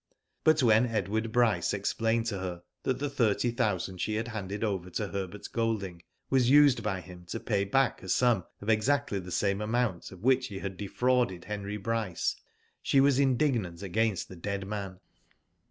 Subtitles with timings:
[0.43, 4.89] But when Edward Bryce explained to her that the thirty thousand she had handed over
[4.89, 9.29] to Herbert Golding was used by him to pay back a sum of exactly the
[9.31, 12.35] same amount of which he had defrauded Henry Bryce,
[12.81, 14.99] she was indignant against the dead man.